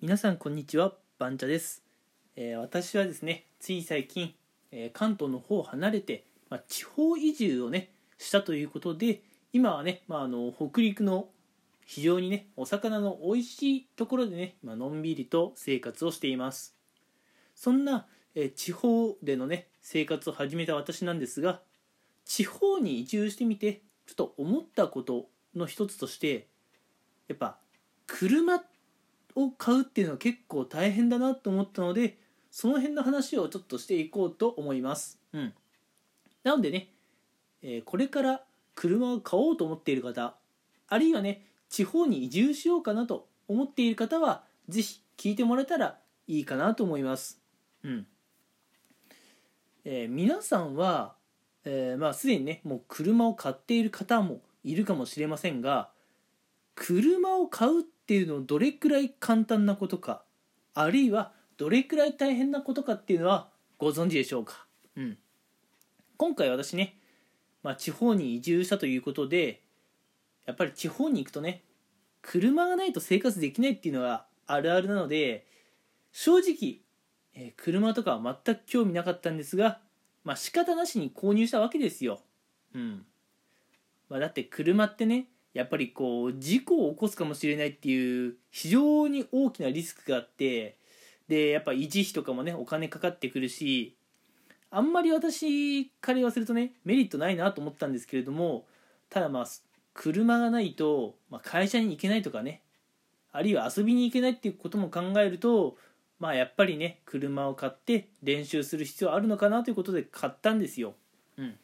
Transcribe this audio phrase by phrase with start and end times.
[0.00, 1.82] 皆さんこんにちはバンチャです、
[2.36, 4.32] えー私はですねつい最近、
[4.70, 9.22] えー関東の方を離れて、まあ、地方移住をねしたということで
[9.52, 11.26] 今はね、まあ、あの北陸の
[11.84, 16.76] 非常にねお魚の美味しいところでね、まあのんびりと生活をしています。
[17.56, 18.06] そんな、
[18.36, 21.60] えー地方でのね生活を始めた私なんですが
[22.24, 25.26] 地方に移住してみてちょっと思ったこと
[25.56, 26.46] の一つとして
[27.26, 27.58] やっぱ
[28.06, 28.77] 車って
[29.38, 32.18] を買うっていうのは結構大変だなと思ったので
[32.50, 35.20] その辺の話をちょっとしていこうと思います。
[35.32, 35.54] うん、
[36.42, 36.88] なのでね、
[37.62, 38.42] えーこれから
[38.74, 40.36] 車を買おうと思っている方
[40.88, 47.40] あるいはね地方に移住しようかなと思っている方は是非聞いてもらえたらいいかなと思います。
[47.84, 48.06] うん
[49.84, 51.14] えー皆さんは、
[51.64, 55.90] えーまあ、すでにねもう車を買っている方もいるかもしれませんが
[56.80, 60.22] 車を買うっていうのをどれくらい簡単なことか
[60.74, 63.48] あるいはどれくらい大変なことかっていうのは
[63.78, 64.64] ご存知でしょうか、
[64.96, 65.18] うん、
[66.16, 66.96] 今回私ね、
[67.64, 69.62] まあ、地方に移住したということで
[70.46, 71.64] やっぱり地方に行くとね
[72.22, 75.46] 車がないと生活できないっていうのがあるあるなので
[76.12, 76.80] 正直、
[77.34, 79.80] えー車とかは全く興味なかったんですが、
[80.24, 82.20] まあ仕方なしに購入したわけですよ。
[82.74, 83.04] うん。
[84.08, 90.76] まあ、だって車ってねやっぱりこう事故を起こすかもしれないっていう非常に大きなリスクがあって
[91.26, 93.96] でやっぱ維持費とかもねお金かかってくるし
[94.70, 98.66] あんまり私から言わせるとねメリットないなと思ったんですけれども
[99.10, 99.46] ただまあ
[99.94, 102.62] 車がないと、まあ、会社に行けないとかね
[103.32, 105.76] あるいは遊びに行けないっていうことも考えると
[106.20, 110.94] まあやっぱりね車を買って練習する必要あるのかなということで買ったんですよ。
[111.36, 111.56] うん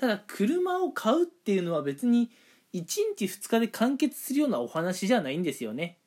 [0.00, 2.30] ただ車を買うっていうのは別に
[2.72, 2.84] 1
[3.16, 5.98] 日2日で完結するようなお話じゃないんですよね。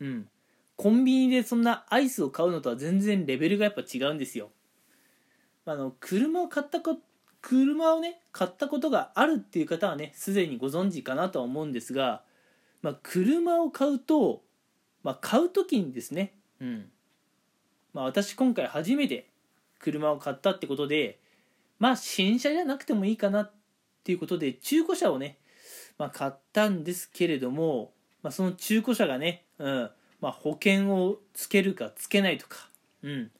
[0.00, 0.28] うん。
[0.76, 4.50] コンビニでそんなアイスを買うのとは全然レベルがやっぱ違うんですよ。
[5.64, 6.98] あの車を買ったこ
[7.42, 12.22] 車をね買ったことがあるっていう方はねすでにご存知かなとは思うんですが、
[12.82, 14.42] まあ、車を買うと、
[15.02, 16.90] まあ、買う時にですねうん。
[17.92, 19.28] まあ私今回初めて
[19.78, 21.18] 車を買ったってことで
[21.78, 23.52] まあ新車じゃなくてもいいかなっ
[24.04, 25.38] ていうことで中古車をね、
[25.98, 27.92] まあ、買ったんですけれども、
[28.22, 29.90] まあ、その中古車がね、うん
[30.20, 32.68] まあ、保険をつけるかつけないとか、
[33.02, 33.30] うん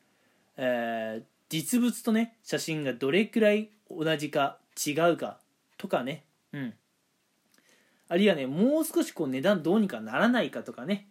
[0.57, 5.39] えー実物とね写真がどれくらい同じか違うか
[5.79, 6.75] とかね、うん、
[8.09, 11.09] あるいはねもう少しこう値段どうにかならないかとかね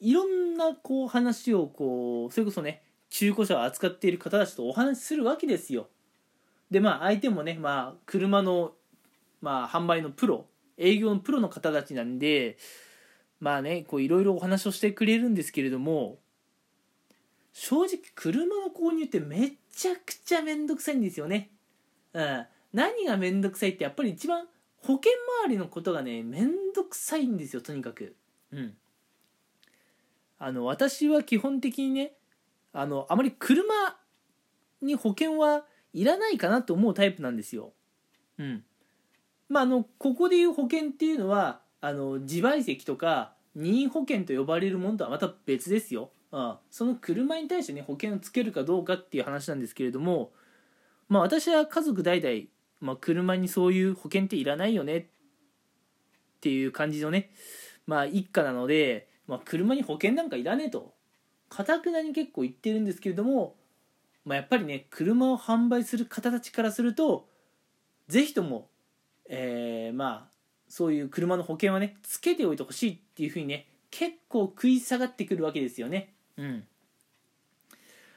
[0.00, 5.88] いろんなこう話をこうそれこそね中古車を扱っている方たちとお話しするわけですよ。
[6.70, 8.72] でまあ相手もね、まあ、車の、
[9.40, 10.44] まあ、販売のプロ
[10.78, 12.56] 営業のプロの方たちなんで
[13.40, 16.18] まあねこういろいろお話をしてくれるんですけれども
[17.52, 21.50] 正直車の購入ってめちゃくちゃめんどくさいんですよね。
[22.12, 24.46] うん、何がめんどくさいってやっぱり一番
[24.76, 25.12] 保険
[25.44, 28.14] 周りのことがねめんどくさいんですよとにかく。
[28.52, 28.76] うん、
[30.38, 32.12] あの私は基本的にね
[32.72, 33.64] あのあまり車
[34.80, 37.72] に保険はいらないかなと思うタイプなんですよ。
[38.38, 38.64] うん。
[39.48, 46.10] まああのここでいう保険っていうのはあの自賠責とか任意保険と呼ばれるものとはまた別ですよ。
[46.30, 50.30] うん、その車に対してね保険をつけるかどうかっていう話なんですけれども、
[51.08, 52.46] まあ私は家族代々、
[52.80, 55.04] まあ、車にそういう保険っていらないよねっ
[56.40, 57.30] ていう感じのね
[57.86, 60.92] まあ一家なので、まあ、車に保険なんかいらねえと
[61.48, 63.56] かたくなに結構言ってるんですけれども
[64.28, 67.26] まあ、やっぱりね車を販売する方たちからすると
[68.08, 68.68] ぜひとも、
[69.28, 76.12] えーまあそういう車の保険はねつけておいてほしいっていうふうにね結構食い下がってくるわけですよね。
[76.36, 76.64] うん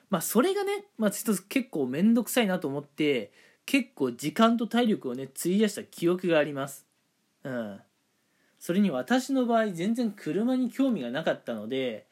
[0.09, 3.31] まあそれがね、まあ、ちょっと結構面倒くさいなと思って
[3.65, 6.85] 結構時間と体力をね費やした記憶があります。
[7.43, 7.79] うん、
[8.59, 12.05] それに私の場合全然車に興味がなかったので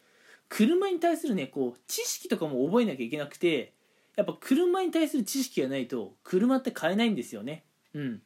[0.48, 3.74] 車に対するねこう知識とかも覚えなきゃいけなくて
[4.16, 7.66] やっぱ車に対する知識がないと車って買えないんですよね。
[7.94, 8.22] うん。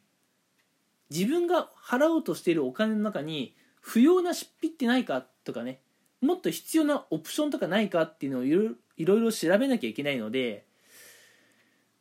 [1.10, 5.82] 自分が払おうとしているお金の中に不要な出費ってないかとかね
[6.22, 10.66] もっと必要なオプションとかないかっていうのをいろいろ調べなきゃいけないので、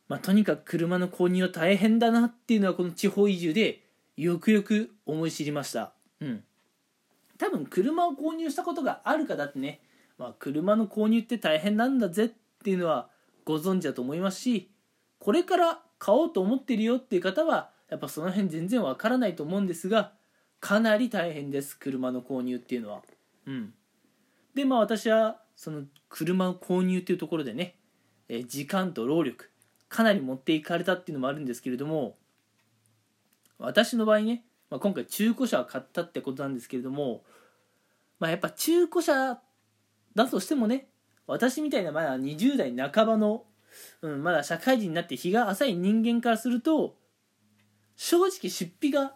[0.07, 3.83] まあ、とにかく車の購入は大変だなっていうのはこの地方移住で
[4.15, 5.91] よくよく思い知りました。
[6.21, 6.43] うん。
[7.37, 9.81] 多分車を購入したことがある方ってね、
[10.17, 12.29] まあ、車の購入って大変なんだぜっ
[12.63, 13.09] ていうのは
[13.43, 14.71] ご存知だと思いますし
[15.19, 20.13] これから買おうと思ってるよっていう方はやっぱその辺全然わからないと思うんですが
[20.59, 23.01] かなり大変です車の購入っていうのは。
[23.45, 23.73] うん。
[24.55, 27.75] でまあ私はその車を購入っていうところでね、
[28.29, 29.49] え時間と労力
[29.89, 32.17] かなり持っていかれたっていうのもあるんですけれども
[33.59, 37.23] 私の場合ね、まあ、今回中古車を買ったってことなんですけれども、
[38.19, 39.39] まあ、やっぱ中古車
[40.15, 40.87] だとしてもね
[41.27, 43.43] 私みたいなまだ20代半ばの、
[44.01, 46.95] うん、まだ社会人になって日が浅い人間からすると
[47.95, 49.15] 正直出費が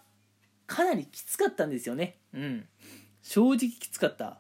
[0.65, 2.19] かなりきつかったんですよね。
[2.33, 2.68] うん。
[3.21, 4.39] 正直きつかった、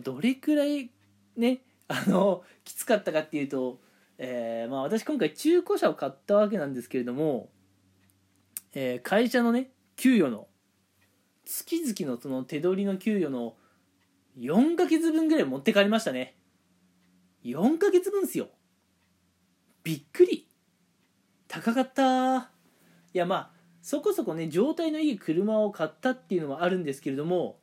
[0.00, 0.90] どれくらい
[1.36, 3.80] ねあのきつかったかっていうと、
[4.18, 7.50] えーまあ、私今回中古車を買ったわけなんですけれども、
[8.74, 10.48] えー会社のね給与の
[11.44, 13.54] 月々のその手取りの給与の
[14.38, 16.36] 4ヶ月分ぐらい持って帰りましたね。
[17.44, 18.48] 4ヶ月分っすよ。
[19.84, 20.48] びっくり。
[21.48, 22.50] 高かった
[23.16, 27.56] いやまあそこそこね状態のいい車を買ったっていうのはあるんですけれども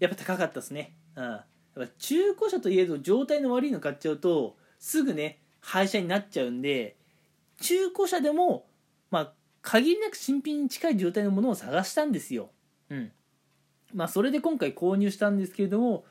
[0.00, 0.96] やっぱ高かったですね。
[1.14, 1.24] うん。
[1.24, 1.44] やっ
[1.76, 6.96] ぱ中古車といえど状態の悪いの買っちゃうとすぐね廃車になっちゃうんで
[7.60, 8.66] 中古車でも
[9.12, 9.32] まあ
[9.62, 12.50] 限りなく新品に近い状態のものを探したんですよ。
[12.90, 13.12] うん。
[13.94, 16.04] まあそれで今回購入したんですけれども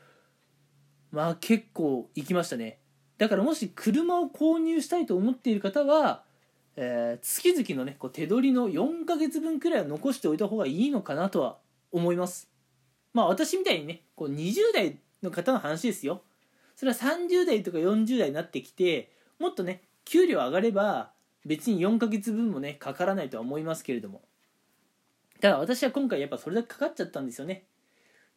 [1.12, 2.78] まあ結構行きましたね。
[3.18, 6.24] だからもし車を購入したいと思っている方は、
[6.76, 11.58] えー月々のねこう手取りの4ヶ月分くらいは残しておいた方がいいのかなとは
[11.90, 12.50] 思います。
[13.12, 16.22] まあ私みたいにねこう20代の方の話ですよ。
[16.74, 21.10] それは30代とか40代になってきてもっとね給料上がれば
[21.46, 24.22] 別に4ヶ月分もねかからないとは思いますけれども。
[25.40, 27.64] ただ私は今回やっぱそれだけかかっちゃったんですよね。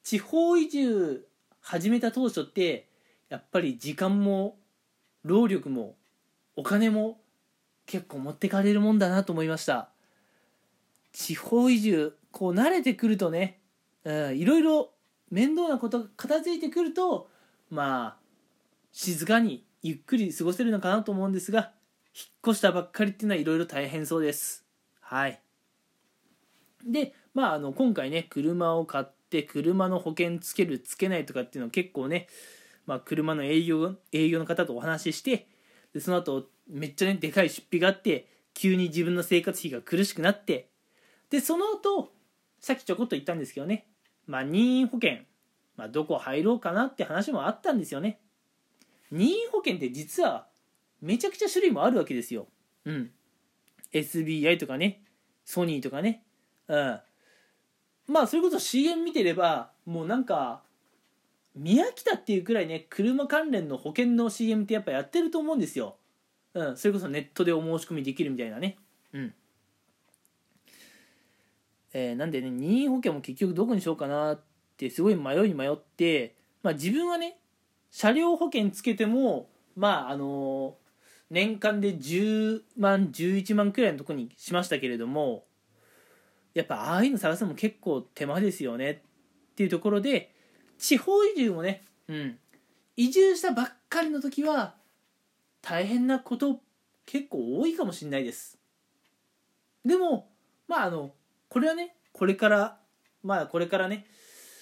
[0.03, 1.25] 地方移住
[1.61, 2.87] 始めた当初って
[3.29, 4.57] やっぱり時間も
[5.23, 5.95] 労力も
[6.55, 7.19] お金も
[7.89, 9.89] 結構持ってかれるもんだなと思いました。
[11.11, 13.59] 地方移住こう慣れてくるとね、
[14.03, 14.91] うん、いろいろ
[15.31, 17.29] 面倒なことが片付いてくると
[17.71, 18.17] まあ
[18.91, 21.71] 静かにゆっくり過ごせるのかなと思うんですが
[22.15, 24.65] 引っ越したばっかりっていうのはいろいろ大変そうです。
[25.01, 25.41] はい。
[26.85, 32.27] でまああの今回ね車を買って車の保険つけるつけないとかっていうのは結構ね、
[32.85, 35.47] まあ、車の営業営業の方とお話しして
[35.91, 40.69] でその後めっちゃねでかい出費があって急に自分の生活費が苦しくなって
[41.29, 42.11] でその後
[42.59, 43.87] さっきちょこっと言ったんですけどね、
[44.27, 45.19] まあ、任意保険、
[45.77, 48.19] まあ、どこ入ろうかなって話もあったんですよね
[49.11, 50.47] 任意保険って実は
[51.01, 52.47] めちゃくちゃ種類もあるわけですよ。
[52.85, 53.11] うん。
[53.93, 55.01] SBI とかね、
[55.45, 56.23] ソニーとかね。
[56.67, 56.99] うん。
[58.07, 60.61] まあ、それこそ CM 見てれば、もうなんか、
[61.55, 65.95] 宮北っていうくらいね、車関連の保険の CM ってやっぱやってると思うんですよ。
[66.53, 66.77] うん。
[66.77, 68.77] それこそネットでお申し込みできるみたいなね。
[69.13, 69.33] うん。
[71.93, 74.41] えーなんでね、任意保険も結局どこにしようかなっ
[74.77, 77.39] てすごい迷いに迷って、まあ自分はね、
[77.91, 80.75] 車両保険つけてもまああの
[81.29, 85.45] 年間で10万11万くらいのとこにしましたけれども
[86.53, 88.97] やっぱああいうの探すのも結構手間ですよねっ
[89.55, 90.33] ていうところで
[90.77, 92.37] 地方移住もね、うん、
[92.97, 94.75] 移住したばっかりの時は
[95.61, 96.61] 大変なこと
[97.05, 98.57] 結構多いかもしれないです。
[99.85, 100.29] でも
[100.67, 101.11] まああの
[101.47, 102.77] これはねこれから
[103.23, 104.05] まあこれからね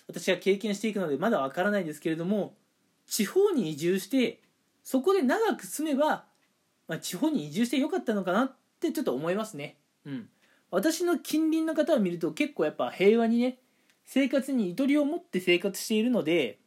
[0.07, 2.55] 私が経験していくのでまだわからないですけれども
[3.07, 4.41] 地方に移住して
[4.83, 6.25] そこで長く住めば、
[6.87, 9.75] まあ、地方に移住してよかったのかなってちょっと思いますね。
[10.05, 10.29] うん。
[10.71, 13.57] 私の近隣の方を見ると結構やっぱ平和にね
[14.05, 16.59] 生活にゆとりを持って生活しているので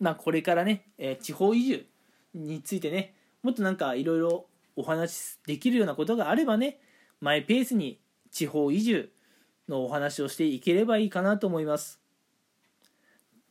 [0.00, 1.86] まあこれからね、えー地方移住
[2.34, 6.78] についてねもっとなんかいろいろお話しできるようなことがあればね
[7.20, 9.10] マイペースに地方移住
[9.68, 12.00] のお話をしていければいいかなと思います。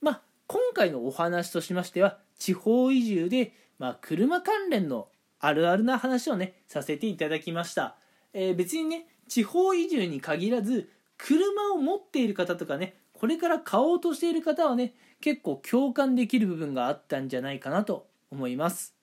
[0.02, 7.98] まあ今回のお話としましては地方移住で、まあ、車関連のあるあるな話をねさせていただきました、
[8.34, 18.96] えー別にね地方移住に限らず車を持っている方とかねこれから買おうとしている方はね結構共感できる部分があったんじゃないかなと思います。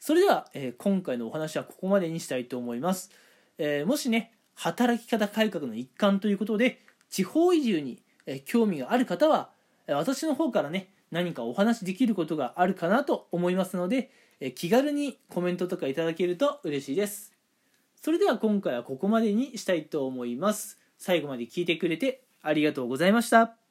[0.00, 3.10] それでは、えー今回のお話はここまでにしたいと思います、
[3.58, 9.50] えーもしね働き方改革の一環ということで地方移住に、え興味がある方は
[9.86, 14.10] 私の方からね何かお話できることがあるかなと思いますので
[14.40, 17.32] え気軽にコメントとかいただけると嬉しいです。
[18.02, 20.78] それでは今回はここまでにしたいと思います。
[20.98, 23.65] 最後まで聞いてくれてありがとうございました。